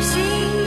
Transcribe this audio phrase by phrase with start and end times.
[0.00, 0.59] 心。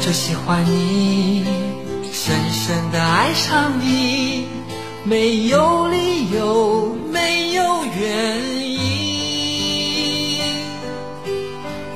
[0.00, 1.44] 就喜欢你，
[2.10, 4.46] 深深的爱上你，
[5.04, 8.80] 没有理由，没有原因。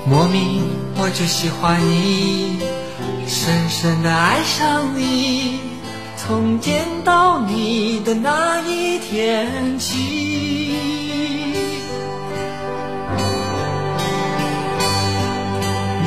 [0.06, 0.62] 莫名
[0.96, 2.58] 我就喜欢你，
[3.26, 5.58] 深深的爱上你，
[6.18, 11.03] 从见到你的那一天起。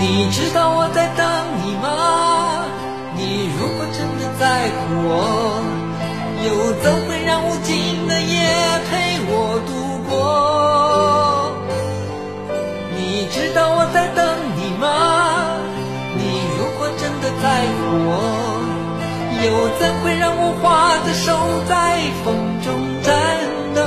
[0.08, 1.28] 你知道我在等
[1.64, 1.76] 你。
[1.78, 2.66] 吗？
[3.16, 5.12] 你如果真的在乎我，
[6.46, 6.48] 又
[6.82, 8.36] 怎会让无尽的夜
[8.90, 9.70] 陪我度
[10.08, 10.16] 过？
[12.96, 14.26] 你知道我在等
[14.56, 14.86] 你吗？
[16.16, 16.22] 你
[16.58, 17.46] 如果真的在
[17.78, 17.78] 乎
[18.08, 18.10] 我，
[19.44, 19.46] 又
[19.78, 21.28] 怎会让我花的手
[21.68, 22.26] 在风
[22.64, 22.66] 中
[23.04, 23.12] 颤
[23.76, 23.82] 抖？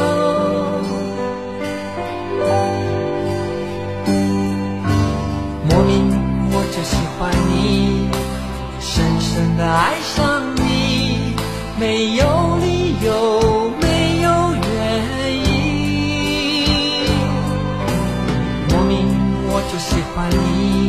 [19.81, 20.80] 喜欢你，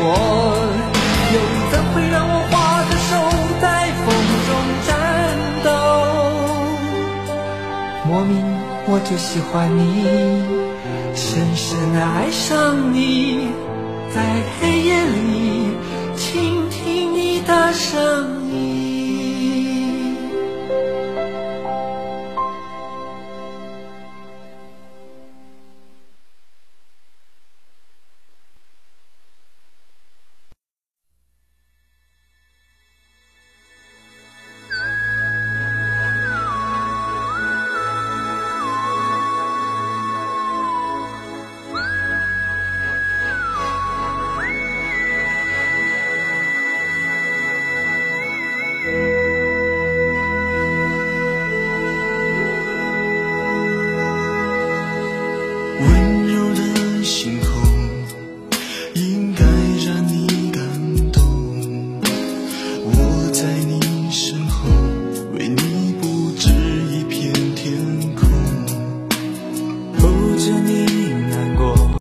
[0.00, 0.06] 我？
[1.32, 1.36] 又
[1.70, 2.52] 怎会让我花
[2.84, 3.10] 的手
[3.60, 3.64] 在
[4.04, 4.06] 风
[4.46, 4.50] 中
[4.86, 4.90] 颤
[5.64, 5.66] 抖？
[8.06, 8.30] 莫名
[8.86, 9.80] 我就喜欢你，
[11.14, 13.48] 深深的爱上你，
[14.14, 14.16] 在
[14.60, 15.70] 黑夜里
[16.16, 17.90] 倾听你的声
[18.36, 18.41] 音。